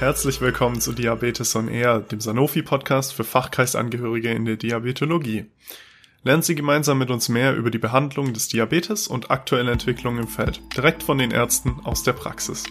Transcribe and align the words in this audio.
Herzlich 0.00 0.40
willkommen 0.40 0.80
zu 0.80 0.94
Diabetes 0.94 1.54
on 1.54 1.68
Air, 1.68 2.00
dem 2.00 2.22
Sanofi-Podcast 2.22 3.12
für 3.12 3.22
Fachkreisangehörige 3.22 4.30
in 4.30 4.46
der 4.46 4.56
Diabetologie. 4.56 5.44
Lernen 6.22 6.42
Sie 6.42 6.54
gemeinsam 6.54 6.96
mit 6.96 7.10
uns 7.10 7.28
mehr 7.28 7.54
über 7.54 7.70
die 7.70 7.76
Behandlung 7.76 8.32
des 8.32 8.48
Diabetes 8.48 9.08
und 9.08 9.30
aktuelle 9.30 9.72
Entwicklungen 9.72 10.20
im 10.20 10.28
Feld, 10.28 10.62
direkt 10.74 11.02
von 11.02 11.18
den 11.18 11.32
Ärzten 11.32 11.80
aus 11.84 12.02
der 12.02 12.14
Praxis. 12.14 12.64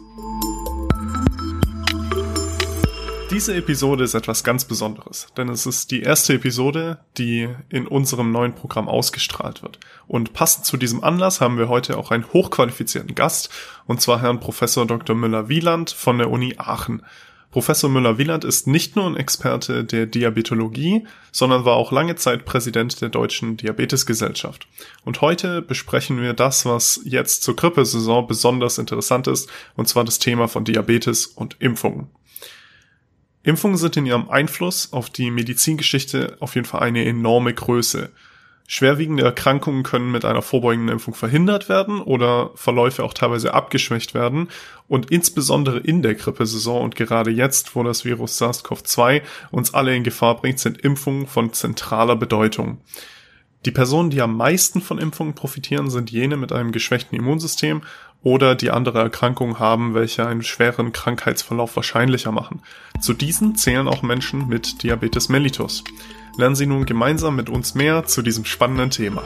Diese 3.31 3.55
Episode 3.55 4.05
ist 4.05 4.15
etwas 4.15 4.43
ganz 4.43 4.65
Besonderes, 4.65 5.27
denn 5.37 5.49
es 5.49 5.67
ist 5.67 5.91
die 5.91 6.01
erste 6.01 6.33
Episode, 6.33 6.97
die 7.19 7.47
in 7.69 7.85
unserem 7.85 8.31
neuen 8.31 8.55
Programm 8.55 8.89
ausgestrahlt 8.89 9.61
wird. 9.61 9.79
Und 10.07 10.33
passend 10.33 10.65
zu 10.65 10.77
diesem 10.77 11.03
Anlass 11.03 11.39
haben 11.39 11.59
wir 11.59 11.69
heute 11.69 11.97
auch 11.97 12.09
einen 12.09 12.33
hochqualifizierten 12.33 13.13
Gast, 13.13 13.51
und 13.85 14.01
zwar 14.01 14.19
Herrn 14.19 14.39
Professor 14.39 14.87
Dr. 14.87 15.15
Müller-Wieland 15.15 15.91
von 15.91 16.17
der 16.17 16.31
Uni 16.31 16.55
Aachen. 16.57 17.03
Professor 17.51 17.89
Müller-Wieland 17.89 18.43
ist 18.45 18.67
nicht 18.67 18.95
nur 18.95 19.07
ein 19.07 19.15
Experte 19.15 19.83
der 19.83 20.05
Diabetologie, 20.05 21.07
sondern 21.31 21.65
war 21.65 21.77
auch 21.77 21.91
lange 21.91 22.15
Zeit 22.15 22.45
Präsident 22.45 23.01
der 23.01 23.09
Deutschen 23.09 23.57
Diabetesgesellschaft. 23.57 24.67
Und 25.03 25.21
heute 25.21 25.63
besprechen 25.63 26.21
wir 26.21 26.33
das, 26.33 26.65
was 26.65 27.01
jetzt 27.05 27.41
zur 27.41 27.55
Grippesaison 27.55 28.27
besonders 28.27 28.77
interessant 28.77 29.25
ist, 29.25 29.49
und 29.75 29.87
zwar 29.87 30.03
das 30.03 30.19
Thema 30.19 30.47
von 30.47 30.63
Diabetes 30.63 31.25
und 31.25 31.55
Impfungen. 31.59 32.11
Impfungen 33.41 33.77
sind 33.77 33.97
in 33.97 34.05
ihrem 34.05 34.29
Einfluss 34.29 34.93
auf 34.93 35.09
die 35.09 35.31
Medizingeschichte 35.31 36.37
auf 36.39 36.53
jeden 36.53 36.67
Fall 36.67 36.81
eine 36.81 37.03
enorme 37.05 37.53
Größe. 37.53 38.11
Schwerwiegende 38.71 39.23
Erkrankungen 39.23 39.81
können 39.81 40.11
mit 40.11 40.25
einer 40.25 40.43
vorbeugenden 40.43 40.93
Impfung 40.93 41.15
verhindert 41.15 41.69
werden 41.69 42.01
oder 42.01 42.51
Verläufe 42.53 43.03
auch 43.03 43.15
teilweise 43.15 43.55
abgeschwächt 43.55 44.13
werden. 44.13 44.49
Und 44.87 45.09
insbesondere 45.09 45.79
in 45.79 46.03
der 46.03 46.13
Grippesaison 46.13 46.83
und 46.83 46.95
gerade 46.95 47.31
jetzt, 47.31 47.75
wo 47.75 47.81
das 47.81 48.05
Virus 48.05 48.39
SARS-CoV-2 48.39 49.23
uns 49.49 49.73
alle 49.73 49.95
in 49.95 50.03
Gefahr 50.03 50.35
bringt, 50.35 50.59
sind 50.59 50.77
Impfungen 50.81 51.25
von 51.25 51.51
zentraler 51.51 52.15
Bedeutung. 52.15 52.77
Die 53.65 53.71
Personen, 53.71 54.11
die 54.11 54.21
am 54.21 54.37
meisten 54.37 54.81
von 54.81 54.99
Impfungen 54.99 55.33
profitieren, 55.33 55.89
sind 55.89 56.11
jene 56.11 56.37
mit 56.37 56.51
einem 56.51 56.71
geschwächten 56.71 57.17
Immunsystem 57.17 57.81
oder 58.21 58.53
die 58.53 58.69
andere 58.69 58.99
Erkrankungen 58.99 59.57
haben, 59.57 59.95
welche 59.95 60.27
einen 60.27 60.43
schweren 60.43 60.91
Krankheitsverlauf 60.91 61.75
wahrscheinlicher 61.75 62.31
machen. 62.31 62.61
Zu 63.01 63.13
diesen 63.13 63.55
zählen 63.55 63.87
auch 63.87 64.03
Menschen 64.03 64.47
mit 64.47 64.83
Diabetes 64.83 65.27
mellitus. 65.27 65.83
Lernen 66.37 66.55
Sie 66.55 66.65
nun 66.65 66.85
gemeinsam 66.85 67.35
mit 67.35 67.49
uns 67.49 67.75
mehr 67.75 68.05
zu 68.05 68.21
diesem 68.21 68.45
spannenden 68.45 68.89
Thema. 68.89 69.23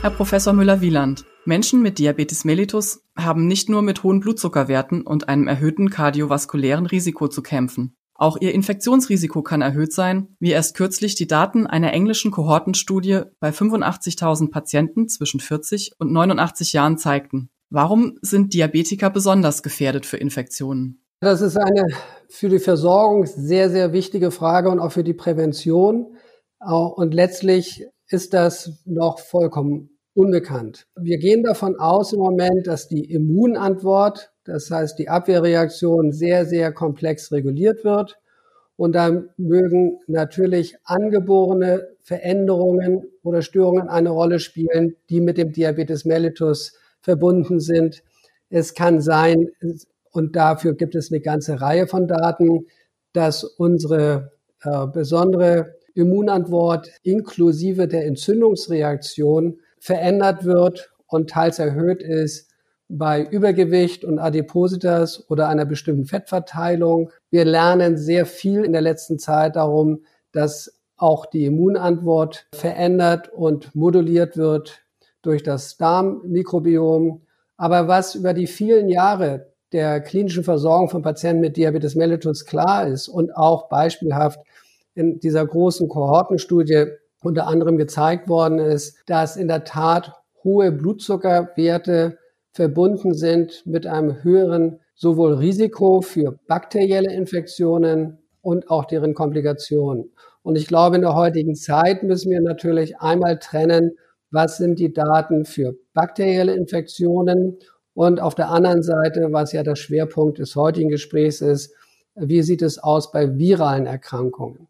Herr 0.00 0.10
Professor 0.10 0.52
Müller-Wieland, 0.52 1.24
Menschen 1.44 1.82
mit 1.82 1.98
Diabetes 1.98 2.44
mellitus 2.44 3.02
haben 3.16 3.46
nicht 3.46 3.68
nur 3.68 3.82
mit 3.82 4.02
hohen 4.02 4.20
Blutzuckerwerten 4.20 5.02
und 5.02 5.28
einem 5.28 5.48
erhöhten 5.48 5.90
kardiovaskulären 5.90 6.86
Risiko 6.86 7.28
zu 7.28 7.42
kämpfen. 7.42 7.96
Auch 8.14 8.36
ihr 8.40 8.52
Infektionsrisiko 8.52 9.42
kann 9.42 9.62
erhöht 9.62 9.92
sein, 9.92 10.36
wie 10.40 10.50
erst 10.50 10.76
kürzlich 10.76 11.14
die 11.14 11.28
Daten 11.28 11.66
einer 11.66 11.92
englischen 11.92 12.32
Kohortenstudie 12.32 13.22
bei 13.40 13.50
85.000 13.50 14.50
Patienten 14.50 15.08
zwischen 15.08 15.40
40 15.40 15.92
und 15.98 16.12
89 16.12 16.72
Jahren 16.72 16.98
zeigten. 16.98 17.48
Warum 17.70 18.18
sind 18.20 18.54
Diabetiker 18.54 19.08
besonders 19.10 19.62
gefährdet 19.62 20.04
für 20.04 20.16
Infektionen? 20.16 21.02
Das 21.20 21.40
ist 21.40 21.56
eine 21.56 21.86
für 22.28 22.48
die 22.48 22.60
Versorgung 22.60 23.26
sehr, 23.26 23.70
sehr 23.70 23.92
wichtige 23.92 24.30
Frage 24.30 24.70
und 24.70 24.78
auch 24.78 24.92
für 24.92 25.02
die 25.02 25.14
Prävention. 25.14 26.16
Und 26.60 27.12
letztlich 27.12 27.88
ist 28.08 28.34
das 28.34 28.80
noch 28.84 29.18
vollkommen 29.18 29.90
unbekannt. 30.14 30.86
Wir 30.96 31.18
gehen 31.18 31.42
davon 31.42 31.76
aus 31.78 32.12
im 32.12 32.20
Moment, 32.20 32.66
dass 32.68 32.86
die 32.86 33.04
Immunantwort, 33.04 34.30
das 34.44 34.70
heißt 34.70 34.98
die 34.98 35.08
Abwehrreaktion, 35.08 36.12
sehr, 36.12 36.46
sehr 36.46 36.72
komplex 36.72 37.32
reguliert 37.32 37.82
wird. 37.82 38.18
Und 38.76 38.92
da 38.94 39.24
mögen 39.36 39.98
natürlich 40.06 40.76
angeborene 40.84 41.88
Veränderungen 42.02 43.10
oder 43.24 43.42
Störungen 43.42 43.88
eine 43.88 44.10
Rolle 44.10 44.38
spielen, 44.38 44.94
die 45.10 45.20
mit 45.20 45.36
dem 45.36 45.52
Diabetes 45.52 46.04
mellitus 46.04 46.74
verbunden 47.00 47.58
sind. 47.58 48.04
Es 48.50 48.74
kann 48.74 49.00
sein, 49.00 49.48
und 50.12 50.36
dafür 50.36 50.74
gibt 50.74 50.94
es 50.94 51.10
eine 51.10 51.20
ganze 51.20 51.60
Reihe 51.60 51.86
von 51.86 52.06
Daten, 52.08 52.66
dass 53.12 53.44
unsere 53.44 54.32
äh, 54.62 54.86
besondere 54.86 55.74
Immunantwort 55.94 56.90
inklusive 57.02 57.88
der 57.88 58.06
Entzündungsreaktion 58.06 59.60
verändert 59.80 60.44
wird 60.44 60.90
und 61.06 61.30
teils 61.30 61.58
erhöht 61.58 62.02
ist 62.02 62.48
bei 62.88 63.22
Übergewicht 63.22 64.04
und 64.04 64.18
Adipositas 64.18 65.28
oder 65.28 65.48
einer 65.48 65.66
bestimmten 65.66 66.06
Fettverteilung. 66.06 67.10
Wir 67.30 67.44
lernen 67.44 67.98
sehr 67.98 68.24
viel 68.24 68.64
in 68.64 68.72
der 68.72 68.80
letzten 68.80 69.18
Zeit 69.18 69.56
darum, 69.56 70.04
dass 70.32 70.80
auch 70.96 71.26
die 71.26 71.44
Immunantwort 71.44 72.46
verändert 72.54 73.28
und 73.28 73.74
moduliert 73.74 74.36
wird 74.36 74.80
durch 75.22 75.42
das 75.42 75.76
Darmmikrobiom. 75.76 77.22
Aber 77.56 77.88
was 77.88 78.14
über 78.14 78.32
die 78.34 78.46
vielen 78.46 78.88
Jahre 78.88 79.47
der 79.72 80.00
klinischen 80.00 80.44
Versorgung 80.44 80.88
von 80.88 81.02
Patienten 81.02 81.40
mit 81.40 81.56
Diabetes 81.56 81.94
mellitus 81.94 82.46
klar 82.46 82.86
ist 82.86 83.08
und 83.08 83.34
auch 83.36 83.68
beispielhaft 83.68 84.40
in 84.94 85.20
dieser 85.20 85.46
großen 85.46 85.88
Kohortenstudie 85.88 86.86
unter 87.22 87.46
anderem 87.46 87.76
gezeigt 87.76 88.28
worden 88.28 88.58
ist, 88.58 88.98
dass 89.06 89.36
in 89.36 89.48
der 89.48 89.64
Tat 89.64 90.12
hohe 90.44 90.72
Blutzuckerwerte 90.72 92.18
verbunden 92.52 93.14
sind 93.14 93.62
mit 93.66 93.86
einem 93.86 94.22
höheren 94.22 94.80
sowohl 94.94 95.34
Risiko 95.34 96.00
für 96.00 96.38
bakterielle 96.48 97.12
Infektionen 97.12 98.18
und 98.40 98.70
auch 98.70 98.84
deren 98.84 99.14
Komplikationen. 99.14 100.10
Und 100.42 100.56
ich 100.56 100.66
glaube, 100.66 100.96
in 100.96 101.02
der 101.02 101.14
heutigen 101.14 101.54
Zeit 101.54 102.02
müssen 102.02 102.30
wir 102.30 102.40
natürlich 102.40 102.98
einmal 102.98 103.38
trennen, 103.38 103.92
was 104.30 104.58
sind 104.58 104.78
die 104.78 104.92
Daten 104.92 105.44
für 105.44 105.74
bakterielle 105.94 106.54
Infektionen 106.54 107.58
und 107.98 108.20
auf 108.20 108.36
der 108.36 108.50
anderen 108.50 108.84
Seite, 108.84 109.32
was 109.32 109.50
ja 109.50 109.64
der 109.64 109.74
Schwerpunkt 109.74 110.38
des 110.38 110.54
heutigen 110.54 110.88
Gesprächs 110.88 111.40
ist, 111.40 111.74
wie 112.14 112.42
sieht 112.42 112.62
es 112.62 112.78
aus 112.78 113.10
bei 113.10 113.38
viralen 113.38 113.86
Erkrankungen? 113.86 114.68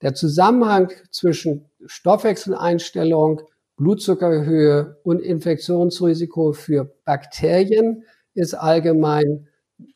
Der 0.00 0.14
Zusammenhang 0.14 0.92
zwischen 1.10 1.64
Stoffwechseleinstellung, 1.86 3.42
Blutzuckerhöhe 3.76 4.96
und 5.02 5.20
Infektionsrisiko 5.20 6.52
für 6.52 6.84
Bakterien 7.04 8.04
ist 8.34 8.54
allgemein 8.54 9.48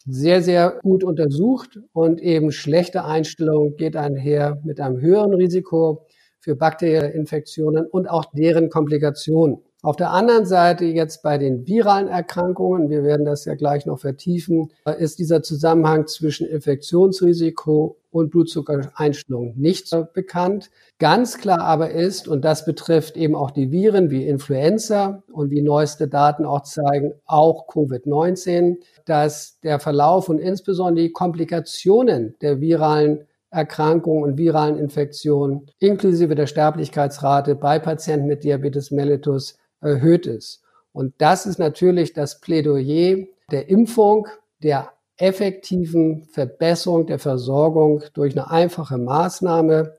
sehr, 0.04 0.42
sehr 0.42 0.80
gut 0.82 1.04
untersucht 1.04 1.78
und 1.92 2.20
eben 2.20 2.50
schlechte 2.50 3.04
Einstellung 3.04 3.76
geht 3.76 3.94
einher 3.94 4.60
mit 4.64 4.80
einem 4.80 5.00
höheren 5.00 5.34
Risiko 5.34 6.08
für 6.40 6.56
bakterielle 6.56 7.12
Infektionen 7.12 7.86
und 7.86 8.10
auch 8.10 8.24
deren 8.34 8.70
Komplikationen. 8.70 9.62
Auf 9.84 9.96
der 9.96 10.12
anderen 10.12 10.46
Seite 10.46 10.84
jetzt 10.84 11.24
bei 11.24 11.38
den 11.38 11.66
viralen 11.66 12.06
Erkrankungen, 12.06 12.88
wir 12.88 13.02
werden 13.02 13.26
das 13.26 13.44
ja 13.46 13.56
gleich 13.56 13.84
noch 13.84 13.98
vertiefen, 13.98 14.70
ist 14.98 15.18
dieser 15.18 15.42
Zusammenhang 15.42 16.06
zwischen 16.06 16.46
Infektionsrisiko 16.46 17.96
und 18.12 18.30
Blutzuckereinstellung 18.30 19.54
nicht 19.56 19.90
bekannt. 20.14 20.70
Ganz 21.00 21.38
klar 21.38 21.62
aber 21.62 21.90
ist, 21.90 22.28
und 22.28 22.44
das 22.44 22.64
betrifft 22.64 23.16
eben 23.16 23.34
auch 23.34 23.50
die 23.50 23.72
Viren 23.72 24.12
wie 24.12 24.24
Influenza 24.24 25.24
und 25.32 25.50
wie 25.50 25.62
neueste 25.62 26.06
Daten 26.06 26.44
auch 26.44 26.62
zeigen, 26.62 27.14
auch 27.26 27.66
Covid-19, 27.66 28.76
dass 29.04 29.58
der 29.64 29.80
Verlauf 29.80 30.28
und 30.28 30.38
insbesondere 30.38 31.06
die 31.06 31.12
Komplikationen 31.12 32.36
der 32.40 32.60
viralen 32.60 33.26
Erkrankungen 33.50 34.22
und 34.22 34.38
viralen 34.38 34.78
Infektionen 34.78 35.66
inklusive 35.80 36.36
der 36.36 36.46
Sterblichkeitsrate 36.46 37.56
bei 37.56 37.80
Patienten 37.80 38.28
mit 38.28 38.44
Diabetes 38.44 38.92
mellitus 38.92 39.56
erhöht 39.82 40.26
ist. 40.26 40.62
Und 40.92 41.14
das 41.18 41.46
ist 41.46 41.58
natürlich 41.58 42.12
das 42.12 42.40
Plädoyer 42.40 43.26
der 43.50 43.68
Impfung, 43.68 44.28
der 44.62 44.92
effektiven 45.16 46.24
Verbesserung 46.24 47.06
der 47.06 47.18
Versorgung 47.18 48.02
durch 48.14 48.32
eine 48.32 48.50
einfache 48.50 48.98
Maßnahme. 48.98 49.96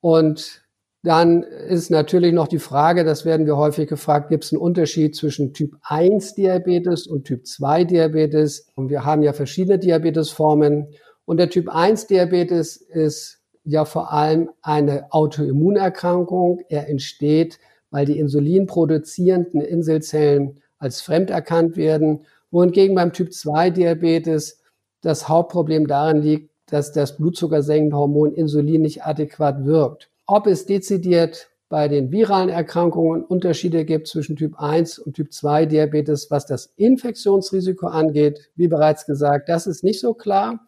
Und 0.00 0.62
dann 1.02 1.42
ist 1.42 1.90
natürlich 1.90 2.32
noch 2.32 2.48
die 2.48 2.58
Frage, 2.58 3.04
das 3.04 3.24
werden 3.24 3.46
wir 3.46 3.56
häufig 3.56 3.88
gefragt, 3.88 4.30
gibt 4.30 4.44
es 4.44 4.52
einen 4.52 4.60
Unterschied 4.60 5.14
zwischen 5.14 5.54
Typ 5.54 5.76
1 5.82 6.34
Diabetes 6.34 7.06
und 7.06 7.24
Typ 7.24 7.46
2 7.46 7.84
Diabetes? 7.84 8.68
Und 8.74 8.90
wir 8.90 9.04
haben 9.04 9.22
ja 9.22 9.32
verschiedene 9.32 9.78
Diabetesformen. 9.78 10.88
Und 11.24 11.36
der 11.38 11.50
Typ 11.50 11.68
1 11.68 12.08
Diabetes 12.08 12.76
ist 12.76 13.40
ja 13.64 13.84
vor 13.84 14.12
allem 14.12 14.50
eine 14.60 15.12
Autoimmunerkrankung. 15.12 16.60
Er 16.68 16.88
entsteht, 16.88 17.58
weil 17.90 18.06
die 18.06 18.18
insulinproduzierenden 18.18 19.60
Inselzellen 19.60 20.60
als 20.78 21.00
fremd 21.00 21.30
erkannt 21.30 21.76
werden. 21.76 22.26
Wohingegen 22.50 22.94
beim 22.94 23.12
Typ 23.12 23.32
2 23.32 23.70
Diabetes 23.70 24.60
das 25.00 25.28
Hauptproblem 25.28 25.86
darin 25.86 26.22
liegt, 26.22 26.50
dass 26.66 26.92
das 26.92 27.16
blutzuckersenkende 27.16 27.96
Hormon 27.96 28.32
Insulin 28.32 28.82
nicht 28.82 29.04
adäquat 29.04 29.64
wirkt. 29.64 30.10
Ob 30.26 30.46
es 30.46 30.66
dezidiert 30.66 31.48
bei 31.68 31.88
den 31.88 32.10
viralen 32.10 32.48
Erkrankungen 32.48 33.24
Unterschiede 33.24 33.84
gibt 33.84 34.08
zwischen 34.08 34.36
Typ 34.36 34.58
1 34.58 34.98
und 34.98 35.14
Typ 35.14 35.32
2 35.32 35.66
Diabetes, 35.66 36.30
was 36.30 36.46
das 36.46 36.72
Infektionsrisiko 36.76 37.86
angeht, 37.86 38.50
wie 38.56 38.68
bereits 38.68 39.04
gesagt, 39.04 39.48
das 39.48 39.66
ist 39.66 39.84
nicht 39.84 40.00
so 40.00 40.14
klar. 40.14 40.66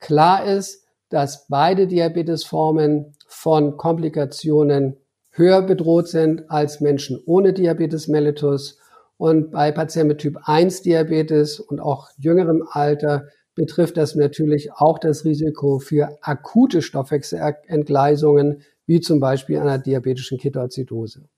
Klar 0.00 0.44
ist, 0.44 0.84
dass 1.08 1.46
beide 1.48 1.86
Diabetesformen 1.86 3.14
von 3.26 3.76
Komplikationen 3.76 4.96
höher 5.30 5.62
bedroht 5.62 6.08
sind 6.08 6.50
als 6.50 6.80
Menschen 6.80 7.20
ohne 7.26 7.52
Diabetes 7.52 8.08
mellitus. 8.08 8.78
Und 9.16 9.50
bei 9.50 9.70
Patienten 9.70 10.08
mit 10.08 10.18
Typ 10.18 10.38
1 10.44 10.82
Diabetes 10.82 11.60
und 11.60 11.80
auch 11.80 12.08
jüngerem 12.16 12.64
Alter 12.70 13.28
betrifft 13.54 13.96
das 13.96 14.14
natürlich 14.14 14.72
auch 14.72 14.98
das 14.98 15.24
Risiko 15.24 15.78
für 15.78 16.18
akute 16.22 16.82
Stoffwechselentgleisungen, 16.82 18.62
wie 18.86 19.00
zum 19.00 19.20
Beispiel 19.20 19.58
einer 19.58 19.78
diabetischen 19.78 20.38
Ketoazidose. 20.38 21.28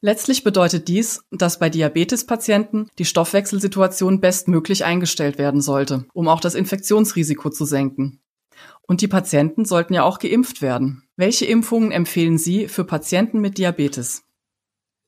Letztlich 0.00 0.42
bedeutet 0.42 0.88
dies, 0.88 1.22
dass 1.30 1.60
bei 1.60 1.70
Diabetespatienten 1.70 2.90
die 2.98 3.04
Stoffwechselsituation 3.04 4.20
bestmöglich 4.20 4.84
eingestellt 4.84 5.38
werden 5.38 5.60
sollte, 5.60 6.06
um 6.12 6.26
auch 6.26 6.40
das 6.40 6.56
Infektionsrisiko 6.56 7.50
zu 7.50 7.64
senken. 7.64 8.20
Und 8.82 9.00
die 9.00 9.08
Patienten 9.08 9.64
sollten 9.64 9.94
ja 9.94 10.02
auch 10.02 10.18
geimpft 10.18 10.60
werden. 10.60 11.01
Welche 11.16 11.46
Impfungen 11.46 11.92
empfehlen 11.92 12.38
Sie 12.38 12.68
für 12.68 12.84
Patienten 12.84 13.40
mit 13.40 13.58
Diabetes? 13.58 14.22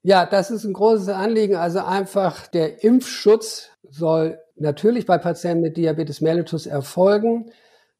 Ja, 0.02 0.26
das 0.26 0.50
ist 0.50 0.64
ein 0.64 0.74
großes 0.74 1.08
Anliegen. 1.08 1.56
Also 1.56 1.80
einfach 1.80 2.46
der 2.46 2.84
Impfschutz 2.84 3.70
soll 3.88 4.38
natürlich 4.56 5.06
bei 5.06 5.18
Patienten 5.18 5.62
mit 5.62 5.76
Diabetes 5.76 6.20
mellitus 6.20 6.66
erfolgen. 6.66 7.50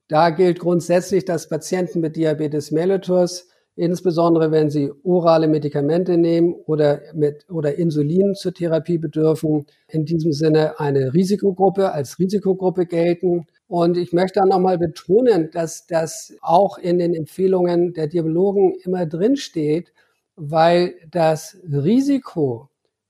Da 0.09 0.31
gilt 0.31 0.61
grundsätzlich, 0.61 1.25
dass 1.25 1.49
Patienten 1.49 2.01
mit 2.01 2.17
Diabetes 2.17 2.71
mellitus 2.71 3.49
insbesondere 3.77 4.51
wenn 4.53 4.71
sie 4.71 4.93
orale 5.03 5.49
Medikamente 5.49 6.17
nehmen 6.17 6.55
oder 6.67 7.01
mit 7.15 7.49
oder 7.51 7.75
Insulin 7.77 8.35
zur 8.35 8.55
Therapie 8.55 8.99
bedürfen, 8.99 9.67
in 9.89 10.05
diesem 10.05 10.33
Sinne 10.33 10.79
eine 10.79 11.13
Risikogruppe 11.13 11.93
als 11.93 12.19
Risikogruppe 12.19 12.87
gelten. 12.87 13.47
Und 13.67 13.97
ich 13.97 14.13
möchte 14.13 14.41
dann 14.41 14.51
nochmal 14.51 14.79
betonen, 14.79 15.51
dass 15.51 15.87
das 15.87 16.35
auch 16.43 16.79
in 16.79 16.99
den 16.99 17.15
Empfehlungen 17.15 17.95
der 17.95 18.07
Diabologen 18.07 18.75
immer 18.85 19.07
drin 19.07 19.37
steht, 19.37 19.93
weil 20.37 20.95
das 21.11 21.57
Risiko 21.65 22.69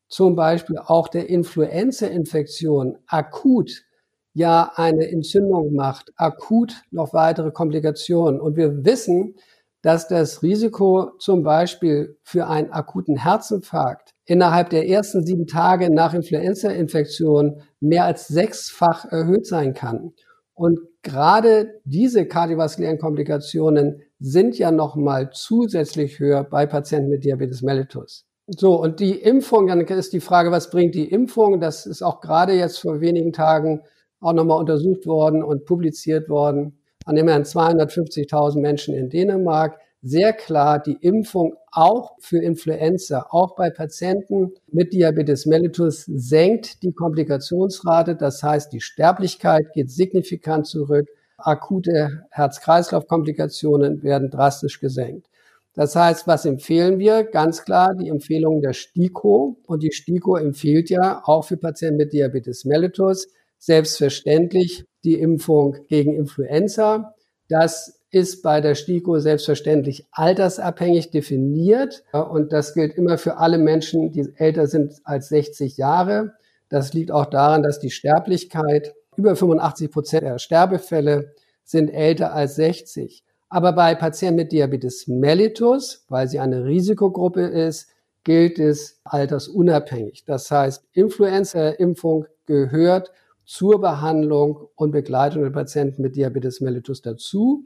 zum 0.08 0.36
Beispiel 0.36 0.78
auch 0.78 1.08
der 1.08 1.28
Influenza-Infektion 1.28 2.98
akut 3.06 3.84
ja 4.32 4.72
eine 4.74 5.08
Entzündung 5.10 5.74
macht, 5.74 6.12
akut 6.16 6.82
noch 6.90 7.12
weitere 7.14 7.50
Komplikationen. 7.50 8.40
Und 8.40 8.56
wir 8.56 8.84
wissen, 8.84 9.34
dass 9.82 10.08
das 10.08 10.42
Risiko 10.42 11.10
zum 11.18 11.42
Beispiel 11.42 12.16
für 12.22 12.46
einen 12.46 12.72
akuten 12.72 13.16
Herzinfarkt 13.16 14.10
innerhalb 14.24 14.70
der 14.70 14.88
ersten 14.88 15.24
sieben 15.26 15.46
Tage 15.46 15.92
nach 15.92 16.14
Influenza-Infektion 16.14 17.62
mehr 17.80 18.04
als 18.04 18.28
sechsfach 18.28 19.04
erhöht 19.04 19.46
sein 19.46 19.74
kann. 19.74 20.14
Und 20.54 20.78
gerade 21.02 21.80
diese 21.84 22.26
kardiovaskulären 22.26 22.98
Komplikationen 22.98 24.02
sind 24.20 24.56
ja 24.56 24.70
nochmal 24.70 25.30
zusätzlich 25.32 26.18
höher 26.20 26.44
bei 26.44 26.66
Patienten 26.66 27.10
mit 27.10 27.24
Diabetes 27.24 27.62
mellitus. 27.62 28.24
So, 28.46 28.80
und 28.80 29.00
die 29.00 29.18
Impfung, 29.18 29.66
dann 29.66 29.80
ist 29.80 30.12
die 30.12 30.20
Frage, 30.20 30.50
was 30.50 30.70
bringt 30.70 30.94
die 30.94 31.10
Impfung? 31.10 31.60
Das 31.60 31.86
ist 31.86 32.02
auch 32.02 32.20
gerade 32.20 32.52
jetzt 32.52 32.78
vor 32.78 33.00
wenigen 33.00 33.32
Tagen 33.32 33.80
auch 34.20 34.32
nochmal 34.32 34.58
untersucht 34.60 35.06
worden 35.06 35.42
und 35.42 35.64
publiziert 35.64 36.28
worden 36.28 36.78
an 37.04 37.16
immerhin 37.16 37.42
250.000 37.42 38.60
Menschen 38.60 38.94
in 38.94 39.10
Dänemark 39.10 39.78
sehr 40.04 40.34
klar 40.34 40.82
die 40.82 40.98
Impfung 41.00 41.56
auch 41.72 42.12
für 42.20 42.38
Influenza, 42.38 43.26
auch 43.30 43.56
bei 43.56 43.70
Patienten 43.70 44.52
mit 44.70 44.92
Diabetes 44.92 45.46
mellitus 45.46 46.04
senkt 46.06 46.82
die 46.82 46.92
Komplikationsrate. 46.92 48.14
Das 48.14 48.42
heißt, 48.42 48.72
die 48.72 48.82
Sterblichkeit 48.82 49.72
geht 49.72 49.90
signifikant 49.90 50.66
zurück. 50.66 51.08
Akute 51.38 52.26
Herz-Kreislauf-Komplikationen 52.30 54.02
werden 54.02 54.30
drastisch 54.30 54.78
gesenkt. 54.78 55.26
Das 55.74 55.96
heißt, 55.96 56.26
was 56.26 56.44
empfehlen 56.44 56.98
wir? 56.98 57.24
Ganz 57.24 57.64
klar 57.64 57.94
die 57.94 58.08
Empfehlung 58.08 58.60
der 58.60 58.74
STIKO. 58.74 59.56
Und 59.66 59.82
die 59.82 59.90
STIKO 59.90 60.36
empfiehlt 60.36 60.90
ja 60.90 61.22
auch 61.24 61.46
für 61.46 61.56
Patienten 61.56 61.96
mit 61.96 62.12
Diabetes 62.12 62.64
mellitus 62.64 63.26
selbstverständlich 63.58 64.84
die 65.04 65.18
Impfung 65.18 65.76
gegen 65.88 66.14
Influenza. 66.14 67.14
Das 67.48 68.03
ist 68.14 68.42
bei 68.42 68.60
der 68.60 68.76
STIKO 68.76 69.18
selbstverständlich 69.18 70.06
altersabhängig 70.12 71.10
definiert 71.10 72.04
und 72.12 72.52
das 72.52 72.72
gilt 72.72 72.94
immer 72.96 73.18
für 73.18 73.38
alle 73.38 73.58
Menschen, 73.58 74.12
die 74.12 74.32
älter 74.36 74.68
sind 74.68 74.94
als 75.02 75.28
60 75.28 75.76
Jahre. 75.76 76.34
Das 76.68 76.94
liegt 76.94 77.10
auch 77.10 77.26
daran, 77.26 77.62
dass 77.62 77.80
die 77.80 77.90
Sterblichkeit 77.90 78.94
über 79.16 79.34
85 79.34 79.90
Prozent 79.90 80.22
der 80.22 80.38
Sterbefälle 80.38 81.32
sind 81.64 81.88
älter 81.90 82.32
als 82.32 82.54
60. 82.56 83.24
Aber 83.48 83.72
bei 83.72 83.94
Patienten 83.94 84.36
mit 84.36 84.52
Diabetes 84.52 85.06
mellitus, 85.08 86.04
weil 86.08 86.28
sie 86.28 86.38
eine 86.38 86.64
Risikogruppe 86.64 87.42
ist, 87.42 87.88
gilt 88.22 88.58
es 88.58 89.00
altersunabhängig. 89.04 90.24
Das 90.24 90.50
heißt, 90.50 90.84
Influenza-Impfung 90.92 92.26
gehört 92.46 93.12
zur 93.44 93.80
Behandlung 93.80 94.68
und 94.74 94.92
Begleitung 94.92 95.42
der 95.42 95.50
Patienten 95.50 96.02
mit 96.02 96.16
Diabetes 96.16 96.60
mellitus 96.60 97.02
dazu. 97.02 97.64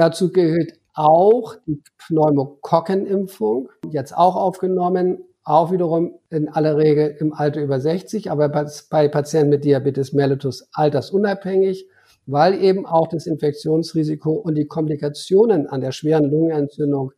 Dazu 0.00 0.32
gehört 0.32 0.72
auch 0.94 1.56
die 1.66 1.82
Pneumokokkenimpfung, 1.98 3.68
jetzt 3.90 4.16
auch 4.16 4.34
aufgenommen, 4.34 5.18
auch 5.44 5.72
wiederum 5.72 6.14
in 6.30 6.48
aller 6.48 6.78
Regel 6.78 7.18
im 7.20 7.34
Alter 7.34 7.60
über 7.60 7.80
60, 7.80 8.30
aber 8.30 8.48
bei 8.48 9.08
Patienten 9.08 9.50
mit 9.50 9.66
Diabetes 9.66 10.14
mellitus 10.14 10.66
altersunabhängig, 10.72 11.86
weil 12.24 12.64
eben 12.64 12.86
auch 12.86 13.08
das 13.08 13.26
Infektionsrisiko 13.26 14.30
und 14.30 14.54
die 14.54 14.64
Komplikationen 14.64 15.66
an 15.66 15.82
der 15.82 15.92
schweren 15.92 16.30
Lungenentzündung 16.30 17.12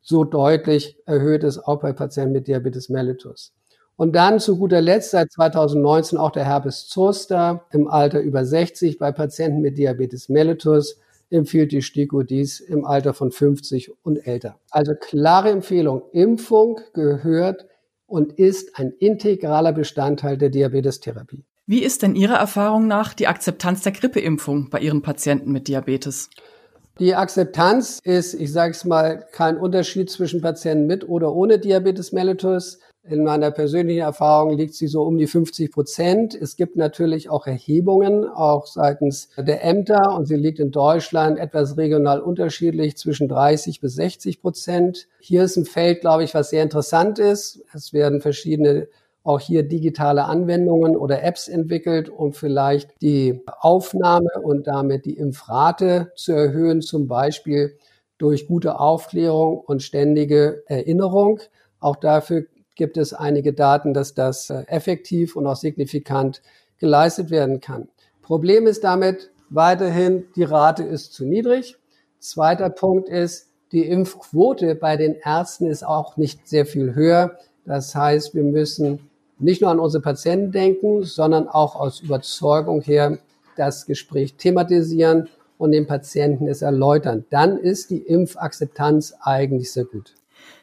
so 0.00 0.24
deutlich 0.24 0.96
erhöht 1.04 1.44
ist, 1.44 1.58
auch 1.58 1.80
bei 1.80 1.92
Patienten 1.92 2.32
mit 2.32 2.48
Diabetes 2.48 2.88
mellitus. 2.88 3.52
Und 3.96 4.16
dann 4.16 4.40
zu 4.40 4.56
guter 4.56 4.80
Letzt 4.80 5.10
seit 5.10 5.30
2019 5.32 6.16
auch 6.16 6.30
der 6.30 6.46
Herpes 6.46 6.88
Zoster 6.88 7.66
im 7.72 7.88
Alter 7.88 8.20
über 8.20 8.46
60 8.46 8.98
bei 8.98 9.12
Patienten 9.12 9.60
mit 9.60 9.76
Diabetes 9.76 10.30
mellitus 10.30 10.98
empfiehlt 11.32 11.72
die 11.72 11.82
STIKO 11.82 12.22
dies 12.22 12.60
im 12.60 12.84
Alter 12.84 13.14
von 13.14 13.30
50 13.30 13.92
und 14.02 14.26
älter. 14.26 14.58
Also 14.70 14.92
klare 14.98 15.50
Empfehlung. 15.50 16.02
Impfung 16.12 16.80
gehört 16.94 17.66
und 18.06 18.32
ist 18.34 18.78
ein 18.78 18.92
integraler 18.98 19.72
Bestandteil 19.72 20.36
der 20.36 20.50
Diabetestherapie. 20.50 21.44
Wie 21.66 21.82
ist 21.82 22.02
denn 22.02 22.16
Ihrer 22.16 22.36
Erfahrung 22.36 22.86
nach 22.86 23.14
die 23.14 23.28
Akzeptanz 23.28 23.82
der 23.82 23.92
Grippeimpfung 23.92 24.68
bei 24.68 24.80
Ihren 24.80 25.02
Patienten 25.02 25.52
mit 25.52 25.68
Diabetes? 25.68 26.28
Die 26.98 27.14
Akzeptanz 27.14 28.00
ist, 28.04 28.34
ich 28.34 28.52
sage 28.52 28.72
es 28.72 28.84
mal, 28.84 29.24
kein 29.32 29.56
Unterschied 29.56 30.10
zwischen 30.10 30.42
Patienten 30.42 30.86
mit 30.86 31.08
oder 31.08 31.34
ohne 31.34 31.58
Diabetes 31.58 32.12
mellitus. 32.12 32.80
In 33.04 33.24
meiner 33.24 33.50
persönlichen 33.50 34.02
Erfahrung 34.02 34.56
liegt 34.56 34.74
sie 34.74 34.86
so 34.86 35.02
um 35.02 35.18
die 35.18 35.26
50 35.26 35.72
Prozent. 35.72 36.34
Es 36.34 36.54
gibt 36.54 36.76
natürlich 36.76 37.30
auch 37.30 37.46
Erhebungen, 37.48 38.28
auch 38.28 38.66
seitens 38.66 39.30
der 39.36 39.64
Ämter, 39.64 40.14
und 40.14 40.26
sie 40.26 40.36
liegt 40.36 40.60
in 40.60 40.70
Deutschland 40.70 41.38
etwas 41.38 41.76
regional 41.76 42.20
unterschiedlich 42.20 42.96
zwischen 42.96 43.26
30 43.26 43.80
bis 43.80 43.94
60 43.96 44.40
Prozent. 44.40 45.08
Hier 45.18 45.42
ist 45.42 45.56
ein 45.56 45.64
Feld, 45.64 46.02
glaube 46.02 46.22
ich, 46.22 46.34
was 46.34 46.50
sehr 46.50 46.62
interessant 46.62 47.18
ist. 47.18 47.64
Es 47.74 47.92
werden 47.92 48.20
verschiedene 48.20 48.86
auch 49.24 49.40
hier 49.40 49.62
digitale 49.62 50.24
Anwendungen 50.24 50.96
oder 50.96 51.22
Apps 51.22 51.48
entwickelt, 51.48 52.08
um 52.08 52.32
vielleicht 52.32 52.90
die 53.02 53.42
Aufnahme 53.46 54.30
und 54.42 54.66
damit 54.66 55.04
die 55.04 55.16
Impfrate 55.16 56.12
zu 56.16 56.32
erhöhen, 56.32 56.82
zum 56.82 57.06
Beispiel 57.06 57.78
durch 58.18 58.46
gute 58.46 58.78
Aufklärung 58.78 59.58
und 59.58 59.82
ständige 59.82 60.62
Erinnerung. 60.66 61.40
Auch 61.80 61.96
dafür 61.96 62.46
gibt 62.74 62.96
es 62.96 63.12
einige 63.12 63.52
Daten, 63.52 63.94
dass 63.94 64.14
das 64.14 64.50
äh, 64.50 64.64
effektiv 64.66 65.36
und 65.36 65.46
auch 65.46 65.56
signifikant 65.56 66.42
geleistet 66.78 67.30
werden 67.30 67.60
kann. 67.60 67.88
Problem 68.22 68.66
ist 68.66 68.84
damit 68.84 69.30
weiterhin, 69.50 70.24
die 70.36 70.44
Rate 70.44 70.82
ist 70.82 71.12
zu 71.12 71.24
niedrig. 71.24 71.76
Zweiter 72.18 72.70
Punkt 72.70 73.08
ist, 73.08 73.50
die 73.72 73.86
Impfquote 73.86 74.74
bei 74.74 74.96
den 74.96 75.14
Ärzten 75.14 75.66
ist 75.66 75.84
auch 75.84 76.16
nicht 76.16 76.46
sehr 76.46 76.66
viel 76.66 76.94
höher. 76.94 77.38
Das 77.64 77.94
heißt, 77.94 78.34
wir 78.34 78.44
müssen 78.44 79.10
nicht 79.42 79.60
nur 79.60 79.70
an 79.70 79.80
unsere 79.80 80.02
Patienten 80.02 80.52
denken, 80.52 81.04
sondern 81.04 81.48
auch 81.48 81.76
aus 81.76 82.00
Überzeugung 82.00 82.80
her 82.80 83.18
das 83.56 83.86
Gespräch 83.86 84.34
thematisieren 84.34 85.28
und 85.58 85.72
den 85.72 85.86
Patienten 85.86 86.48
es 86.48 86.62
erläutern. 86.62 87.24
Dann 87.30 87.58
ist 87.58 87.90
die 87.90 87.98
Impfakzeptanz 87.98 89.14
eigentlich 89.20 89.72
sehr 89.72 89.84
gut. 89.84 90.14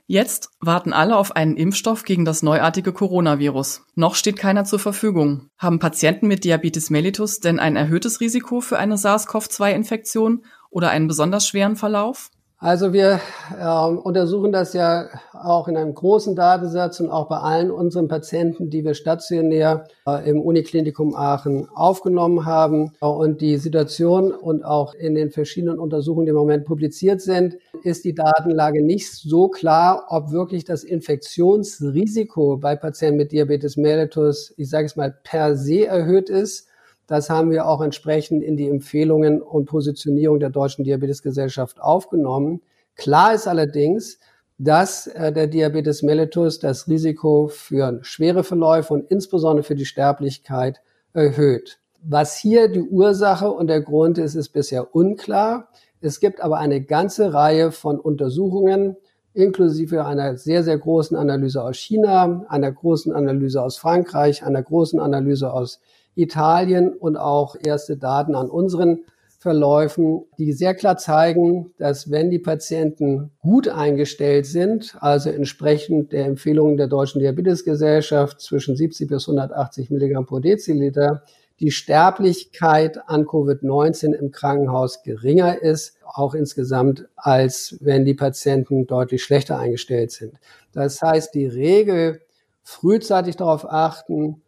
Jetzt 0.07 0.50
warten 0.59 0.91
alle 0.91 1.15
auf 1.17 1.36
einen 1.36 1.55
Impfstoff 1.55 2.03
gegen 2.03 2.25
das 2.25 2.41
neuartige 2.41 2.93
Coronavirus. 2.93 3.83
Noch 3.93 4.15
steht 4.15 4.38
keiner 4.38 4.65
zur 4.65 4.79
Verfügung. 4.79 5.50
Haben 5.59 5.77
Patienten 5.77 6.27
mit 6.27 6.43
Diabetes 6.43 6.89
mellitus 6.89 7.41
denn 7.41 7.59
ein 7.59 7.75
erhöhtes 7.75 8.19
Risiko 8.19 8.59
für 8.59 8.79
eine 8.79 8.98
SARS-CoV-2-Infektion 8.98 10.43
oder 10.71 10.89
einen 10.89 11.07
besonders 11.07 11.48
schweren 11.48 11.75
Verlauf? 11.75 12.31
Also 12.62 12.92
wir 12.92 13.22
äh, 13.58 13.88
untersuchen 13.88 14.51
das 14.51 14.74
ja 14.74 15.08
auch 15.32 15.70
in 15.70 15.78
einem 15.78 15.94
großen 15.94 16.36
Datensatz 16.36 17.00
und 17.00 17.10
auch 17.10 17.30
bei 17.30 17.38
allen 17.38 17.72
unseren 17.72 18.10
Patienten, 18.10 18.70
die 18.70 18.84
wir 18.84 18.96
stationär 18.96 19.88
äh, 20.06 20.30
im 20.30 20.42
Uniklinikum 20.42 21.16
Aachen 21.16 21.70
aufgenommen 21.70 22.46
haben. 22.46 22.92
Und 23.00 23.39
die 23.39 23.56
Situation 23.56 24.34
und 24.34 24.66
auch 24.66 24.94
in 24.94 25.16
den 25.16 25.32
verschiedenen 25.32 25.80
Untersuchungen, 25.80 26.25
die 26.25 26.32
im 26.32 26.36
Moment 26.36 26.66
publiziert 26.66 27.22
sind, 27.22 27.56
ist 27.84 28.04
die 28.04 28.13
Datenlage 28.13 28.84
nicht 28.84 29.10
so 29.10 29.48
klar, 29.48 30.08
ob 30.10 30.32
wirklich 30.32 30.66
das 30.66 30.84
Infektionsrisiko 30.84 32.58
bei 32.58 32.75
Patienten 32.75 33.20
mit 33.20 33.32
Diabetes 33.32 33.78
mellitus, 33.78 34.54
ich 34.58 34.70
sage 34.70 34.86
es 34.86 34.98
mal, 34.98 35.16
per 35.24 35.56
se 35.56 35.86
erhöht 35.86 36.30
ist 36.30 36.68
das 37.10 37.32
haben 37.32 37.50
wir 37.50 37.66
auch 37.66 37.82
entsprechend 37.82 38.44
in 38.44 38.56
die 38.56 38.70
Empfehlungen 38.70 39.42
und 39.42 39.66
Positionierung 39.66 40.39
der 40.39 40.51
Deutschen 40.51 40.84
Diabetesgesellschaft 40.84 41.82
aufgenommen. 41.82 42.62
Klar 42.96 43.34
ist 43.34 43.48
allerdings, 43.48 44.20
dass 44.60 45.08
äh, 45.08 45.34
der 45.34 45.48
Diabetes 45.48 46.04
mellitus 46.04 46.60
das 46.60 46.88
Risiko 46.88 47.48
für 47.48 47.98
schwere 48.04 48.44
Verläufe 48.44 48.94
und 48.94 49.10
insbesondere 49.10 49.63
für 49.63 49.74
die 49.74 49.88
Sterblichkeit 49.88 50.82
erhöht. 51.13 51.80
Was 52.04 52.38
hier 52.38 52.68
die 52.68 52.84
Ursache 52.84 53.50
und 53.50 53.68
der 53.68 53.82
Grund 53.82 54.20
ist, 54.20 54.36
ist 54.36 54.50
bisher 54.50 54.94
unklar. 54.94 55.70
Es 56.01 56.20
gibt 56.20 56.42
aber 56.42 56.60
eine 56.60 56.82
ganze 56.82 57.34
Reihe 57.34 57.72
von 57.72 58.00
Untersuchungen, 58.00 58.98
inklusive 59.34 60.06
einer 60.06 60.38
sehr, 60.38 60.63
sehr 60.63 60.78
großen 60.78 61.18
Analyse 61.18 61.63
aus 61.63 61.78
China, 61.78 62.46
einer 62.50 62.72
großen 62.72 63.12
Analyse 63.13 63.63
aus 63.63 63.78
Frankreich, 63.78 64.44
einer 64.44 64.62
großen 64.62 65.00
Analyse 65.00 65.51
aus 65.51 65.80
Italien 66.19 66.93
und 66.93 67.17
auch 67.17 67.55
erste 67.61 67.97
Daten 67.97 68.35
an 68.35 68.49
unseren 68.49 68.99
Verläufen, 69.39 70.25
die 70.38 70.51
sehr 70.51 70.75
klar 70.75 70.97
zeigen, 70.97 71.71
dass 71.77 72.11
wenn 72.11 72.29
die 72.29 72.39
Patienten 72.39 73.31
gut 73.39 73.69
eingestellt 73.69 74.45
sind, 74.45 74.97
also 74.99 75.29
entsprechend 75.29 76.11
der 76.11 76.25
Empfehlungen 76.25 76.75
der 76.75 76.88
Deutschen 76.88 77.19
Diabetesgesellschaft 77.19 78.41
zwischen 78.41 78.75
70 78.75 79.07
bis 79.07 79.29
180 79.29 79.91
Milligramm 79.91 80.25
pro 80.25 80.39
Deziliter, 80.39 81.23
die 81.61 81.71
Sterblichkeit 81.71 82.99
an 83.07 83.25
Covid-19 83.25 84.13
im 84.13 84.31
Krankenhaus 84.31 85.03
geringer 85.03 85.61
ist, 85.61 85.97
auch 86.03 86.33
insgesamt, 86.33 87.07
als 87.15 87.77
wenn 87.79 88.03
die 88.03 88.13
Patienten 88.13 88.88
deutlich 88.88 89.23
schlechter 89.23 89.57
eingestellt 89.57 90.11
sind. 90.11 90.33
Das 90.73 91.01
heißt, 91.01 91.33
die 91.33 91.45
Regel, 91.45 92.21
frühzeitig 92.61 93.38
darauf 93.38 93.69
achten, 93.69 94.41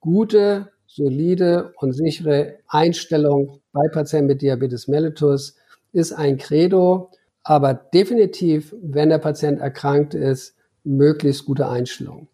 gute 0.00 0.70
solide 0.92 1.72
und 1.76 1.92
sichere 1.92 2.58
Einstellung 2.66 3.60
bei 3.72 3.86
Patienten 3.92 4.26
mit 4.26 4.42
Diabetes 4.42 4.88
mellitus 4.88 5.54
ist 5.92 6.12
ein 6.12 6.36
Credo, 6.36 7.10
aber 7.44 7.74
definitiv, 7.74 8.74
wenn 8.82 9.08
der 9.08 9.18
Patient 9.18 9.60
erkrankt 9.60 10.14
ist, 10.14 10.56
möglichst 10.82 11.46
gute 11.46 11.68
Einstellung. 11.68 12.28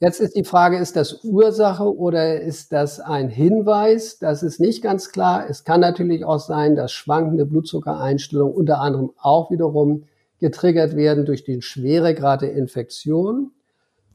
Jetzt 0.00 0.20
ist 0.20 0.34
die 0.34 0.42
Frage, 0.42 0.78
ist 0.78 0.96
das 0.96 1.22
Ursache 1.22 1.96
oder 1.96 2.40
ist 2.40 2.72
das 2.72 2.98
ein 2.98 3.28
Hinweis? 3.28 4.18
Das 4.18 4.42
ist 4.42 4.58
nicht 4.58 4.82
ganz 4.82 5.12
klar. 5.12 5.48
Es 5.48 5.62
kann 5.62 5.80
natürlich 5.80 6.24
auch 6.24 6.40
sein, 6.40 6.74
dass 6.74 6.90
schwankende 6.90 7.46
Blutzuckereinstellungen 7.46 8.52
unter 8.52 8.80
anderem 8.80 9.12
auch 9.16 9.52
wiederum 9.52 10.04
getriggert 10.40 10.96
werden 10.96 11.24
durch 11.24 11.44
die 11.44 11.62
Schweregrad 11.62 12.42
der 12.42 12.52
Infektion. 12.54 13.52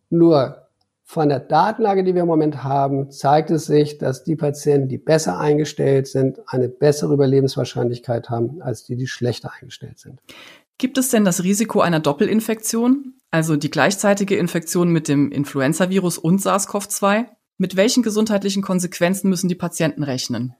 Nur 0.09 0.66
von 1.09 1.29
der 1.29 1.39
Datenlage, 1.39 2.03
die 2.03 2.13
wir 2.15 2.23
im 2.23 2.27
Moment 2.27 2.65
haben, 2.65 3.11
zeigt 3.11 3.49
es 3.49 3.65
sich, 3.65 3.97
dass 3.97 4.25
die 4.25 4.35
Patienten, 4.35 4.89
die 4.89 4.97
besser 4.97 5.39
eingestellt 5.39 6.05
sind, 6.05 6.41
eine 6.47 6.67
bessere 6.67 7.13
Überlebenswahrscheinlichkeit 7.13 8.29
haben 8.29 8.61
als 8.61 8.83
die, 8.83 8.97
die 8.97 9.07
schlechter 9.07 9.51
eingestellt 9.57 9.99
sind. 9.99 10.19
Gibt 10.77 10.97
es 10.97 11.07
denn 11.07 11.23
das 11.23 11.43
Risiko 11.43 11.79
einer 11.79 12.01
Doppelinfektion, 12.01 13.13
also 13.31 13.55
die 13.55 13.71
gleichzeitige 13.71 14.35
Infektion 14.35 14.89
mit 14.89 15.07
dem 15.07 15.31
Influenzavirus 15.31 16.17
und 16.17 16.41
SARS-CoV-2? 16.41 17.27
Mit 17.57 17.77
welchen 17.77 18.03
gesundheitlichen 18.03 18.61
Konsequenzen 18.61 19.29
müssen 19.29 19.47
die 19.47 19.55
Patienten 19.55 20.03
rechnen? 20.03 20.55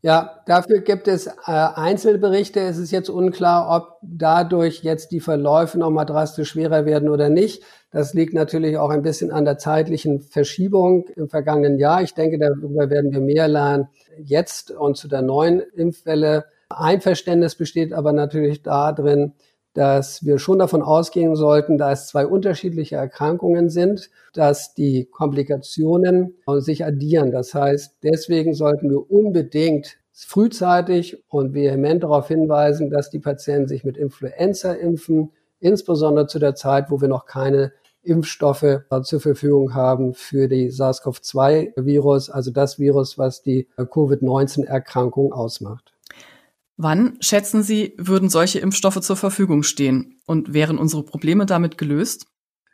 Ja, 0.00 0.42
dafür 0.46 0.78
gibt 0.82 1.08
es 1.08 1.26
äh, 1.26 1.32
Einzelberichte. 1.46 2.60
Es 2.60 2.78
ist 2.78 2.92
jetzt 2.92 3.10
unklar, 3.10 3.68
ob 3.68 3.98
dadurch 4.02 4.84
jetzt 4.84 5.10
die 5.10 5.18
Verläufe 5.18 5.76
nochmal 5.76 6.06
drastisch 6.06 6.50
schwerer 6.50 6.86
werden 6.86 7.08
oder 7.08 7.28
nicht. 7.28 7.64
Das 7.90 8.12
liegt 8.12 8.34
natürlich 8.34 8.76
auch 8.76 8.90
ein 8.90 9.02
bisschen 9.02 9.30
an 9.30 9.44
der 9.44 9.56
zeitlichen 9.56 10.20
Verschiebung 10.20 11.08
im 11.16 11.28
vergangenen 11.28 11.78
Jahr. 11.78 12.02
Ich 12.02 12.12
denke, 12.12 12.38
darüber 12.38 12.90
werden 12.90 13.12
wir 13.12 13.20
mehr 13.20 13.48
lernen 13.48 13.88
jetzt 14.18 14.70
und 14.70 14.96
zu 14.96 15.08
der 15.08 15.22
neuen 15.22 15.60
Impfwelle. 15.60 16.44
Einverständnis 16.68 17.54
besteht 17.54 17.94
aber 17.94 18.12
natürlich 18.12 18.62
darin, 18.62 19.32
dass 19.72 20.24
wir 20.24 20.38
schon 20.38 20.58
davon 20.58 20.82
ausgehen 20.82 21.36
sollten, 21.36 21.78
da 21.78 21.92
es 21.92 22.08
zwei 22.08 22.26
unterschiedliche 22.26 22.96
Erkrankungen 22.96 23.70
sind, 23.70 24.10
dass 24.34 24.74
die 24.74 25.06
Komplikationen 25.06 26.34
sich 26.58 26.84
addieren. 26.84 27.30
Das 27.30 27.54
heißt, 27.54 27.98
deswegen 28.02 28.54
sollten 28.54 28.90
wir 28.90 29.10
unbedingt 29.10 29.98
frühzeitig 30.12 31.22
und 31.28 31.54
vehement 31.54 32.02
darauf 32.02 32.26
hinweisen, 32.26 32.90
dass 32.90 33.08
die 33.08 33.20
Patienten 33.20 33.68
sich 33.68 33.84
mit 33.84 33.96
Influenza 33.96 34.72
impfen, 34.72 35.30
insbesondere 35.60 36.26
zu 36.26 36.38
der 36.38 36.54
Zeit, 36.54 36.90
wo 36.90 37.00
wir 37.00 37.08
noch 37.08 37.26
keine 37.26 37.72
Impfstoffe 38.02 38.82
zur 39.02 39.20
Verfügung 39.20 39.74
haben 39.74 40.14
für 40.14 40.48
die 40.48 40.70
SARS-CoV-2-Virus, 40.70 42.30
also 42.30 42.50
das 42.50 42.78
Virus, 42.78 43.18
was 43.18 43.42
die 43.42 43.68
Covid-19-Erkrankung 43.76 45.32
ausmacht. 45.32 45.92
Wann, 46.76 47.16
schätzen 47.20 47.64
Sie, 47.64 47.94
würden 47.98 48.28
solche 48.30 48.60
Impfstoffe 48.60 49.00
zur 49.00 49.16
Verfügung 49.16 49.64
stehen? 49.64 50.20
Und 50.26 50.54
wären 50.54 50.78
unsere 50.78 51.02
Probleme 51.02 51.44
damit 51.44 51.76
gelöst? 51.76 52.26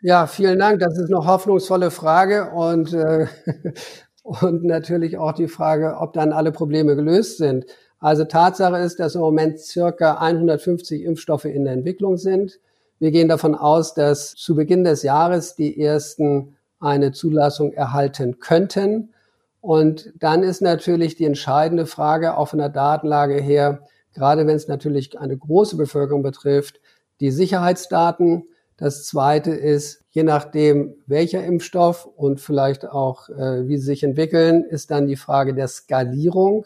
Ja, 0.03 0.27
vielen 0.27 0.59
Dank. 0.59 0.81
Das 0.81 0.99
ist 0.99 1.11
eine 1.11 1.25
hoffnungsvolle 1.25 1.91
Frage 1.91 2.51
und, 2.51 2.93
äh, 2.93 3.27
und 4.23 4.63
natürlich 4.63 5.17
auch 5.17 5.33
die 5.33 5.49
Frage, 5.49 5.97
ob 5.99 6.13
dann 6.13 6.35
alle 6.35 6.53
Probleme 6.53 6.95
gelöst 6.95 7.39
sind. 7.39 7.65
Also 7.99 8.25
Tatsache 8.25 8.77
ist, 8.77 9.01
dass 9.01 9.15
im 9.15 9.23
Moment 9.23 9.59
circa 9.59 10.19
150 10.19 11.03
Impfstoffe 11.05 11.47
in 11.47 11.65
der 11.65 11.73
Entwicklung 11.73 12.19
sind. 12.19 12.61
Wir 13.05 13.11
gehen 13.11 13.29
davon 13.29 13.55
aus, 13.55 13.93
dass 13.93 14.35
zu 14.35 14.55
Beginn 14.55 14.83
des 14.83 15.03
Jahres 15.03 15.55
die 15.55 15.79
ersten 15.79 16.57
eine 16.81 17.13
Zulassung 17.13 17.75
erhalten 17.75 18.39
könnten. 18.39 19.13
Und 19.61 20.15
dann 20.19 20.43
ist 20.43 20.63
natürlich 20.63 21.15
die 21.15 21.27
entscheidende 21.27 21.85
Frage 21.85 22.39
auch 22.39 22.49
von 22.49 22.61
der 22.61 22.71
Datenlage 22.71 23.35
her, 23.43 23.81
gerade 24.15 24.47
wenn 24.47 24.57
es 24.57 24.69
natürlich 24.69 25.19
eine 25.19 25.37
große 25.37 25.77
Bevölkerung 25.77 26.23
betrifft, 26.23 26.81
die 27.21 27.31
Sicherheitsdaten. 27.31 28.45
Das 28.79 29.05
zweite 29.05 29.51
ist, 29.51 30.03
je 30.09 30.23
nachdem, 30.23 30.95
welcher 31.07 31.45
Impfstoff 31.45 32.07
und 32.07 32.41
vielleicht 32.41 32.89
auch, 32.89 33.29
äh, 33.29 33.69
wie 33.69 33.77
sie 33.77 33.85
sich 33.85 34.03
entwickeln, 34.03 34.65
ist 34.65 34.91
dann 34.91 35.09
die 35.09 35.17
Frage 35.17 35.53
der 35.53 35.69
Skalierung. 35.69 36.65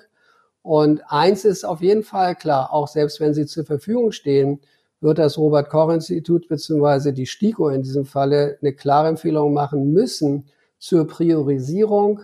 Und 0.63 1.03
eins 1.09 1.45
ist 1.45 1.65
auf 1.65 1.81
jeden 1.81 2.05
Fall 2.05 2.37
klar, 2.37 2.73
auch 2.73 2.87
selbst 2.87 3.19
wenn 3.19 3.35
sie 3.35 3.47
zur 3.47 3.65
Verfügung 3.65 4.13
stehen, 4.13 4.61
wird 5.01 5.19
das 5.19 5.39
Robert-Koch-Institut 5.39 6.49
bzw. 6.49 7.13
die 7.13 7.27
STIKO 7.27 7.69
in 7.69 7.83
diesem 7.83 8.05
Falle 8.05 8.59
eine 8.61 8.73
klare 8.73 9.09
Empfehlung 9.09 9.53
machen 9.53 9.93
müssen 9.93 10.47
zur 10.79 11.07
Priorisierung. 11.07 12.21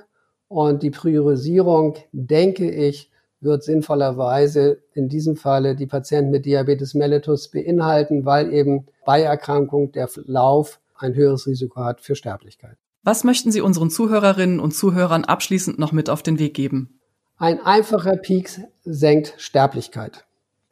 Und 0.49 0.83
die 0.83 0.91
Priorisierung, 0.91 1.97
denke 2.13 2.71
ich, 2.71 3.11
wird 3.41 3.63
sinnvollerweise 3.63 4.83
in 4.95 5.09
diesem 5.09 5.37
Falle 5.37 5.77
die 5.77 5.87
Patienten 5.87 6.31
mit 6.31 6.47
Diabetes 6.47 6.95
mellitus 6.95 7.49
beinhalten, 7.49 8.25
weil 8.25 8.53
eben 8.53 8.87
bei 9.05 9.23
Erkrankung 9.23 9.93
der 9.93 10.09
Verlauf 10.09 10.81
ein 10.97 11.15
höheres 11.15 11.47
Risiko 11.47 11.85
hat 11.85 12.01
für 12.01 12.17
Sterblichkeit. 12.17 12.77
Was 13.03 13.23
möchten 13.23 13.53
Sie 13.53 13.61
unseren 13.61 13.91
Zuhörerinnen 13.91 14.61
und 14.61 14.73
Zuhörern 14.73 15.25
abschließend 15.25 15.79
noch 15.79 15.93
mit 15.93 16.09
auf 16.09 16.23
den 16.23 16.39
Weg 16.39 16.55
geben? 16.55 17.01
Ein 17.37 17.61
einfacher 17.61 18.17
Peaks 18.17 18.61
senkt 18.85 19.35
Sterblichkeit. 19.37 20.25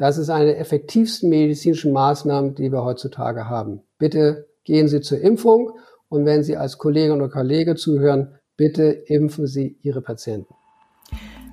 Das 0.02 0.18
ist 0.18 0.30
eine 0.30 0.46
der 0.46 0.58
effektivsten 0.58 1.30
medizinischen 1.30 1.92
Maßnahmen, 1.92 2.56
die 2.56 2.72
wir 2.72 2.82
heutzutage 2.82 3.48
haben. 3.48 3.82
Bitte 3.98 4.48
gehen 4.64 4.88
Sie 4.88 5.00
zur 5.00 5.20
Impfung 5.20 5.78
und 6.08 6.24
wenn 6.24 6.42
Sie 6.42 6.56
als 6.56 6.76
Kollegin 6.76 7.12
oder 7.12 7.28
Kollege 7.28 7.76
zuhören, 7.76 8.34
bitte 8.56 8.82
impfen 8.82 9.46
Sie 9.46 9.78
Ihre 9.80 10.02
Patienten. 10.02 10.52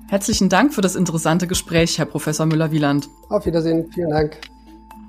Herzlichen 0.08 0.48
Dank 0.48 0.74
für 0.74 0.80
das 0.80 0.96
interessante 0.96 1.46
Gespräch, 1.46 1.96
Herr 2.00 2.06
Professor 2.06 2.44
Müller-Wieland. 2.44 3.08
Auf 3.28 3.46
Wiedersehen. 3.46 3.88
Vielen 3.94 4.10
Dank. 4.10 4.40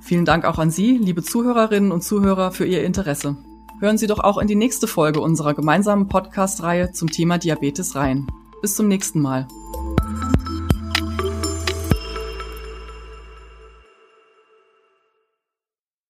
Vielen 0.04 0.26
Dank 0.26 0.46
auch 0.46 0.60
an 0.60 0.70
Sie, 0.70 1.00
liebe 1.00 1.24
Zuhörerinnen 1.24 1.92
und 1.92 2.04
Zuhörer, 2.04 2.52
für 2.52 2.68
Ihr 2.68 2.84
Interesse. 2.84 3.38
Hören 3.80 3.98
Sie 3.98 4.06
doch 4.06 4.20
auch 4.20 4.38
in 4.38 4.46
die 4.46 4.54
nächste 4.54 4.86
Folge 4.86 5.20
unserer 5.20 5.56
gemeinsamen 5.56 6.10
Podcast-Reihe 6.10 6.92
zum 6.92 7.10
Thema 7.10 7.40
Diabetes 7.40 7.96
rein. 7.96 8.28
Bis 8.62 8.76
zum 8.76 8.88
nächsten 8.88 9.20
Mal. 9.20 9.48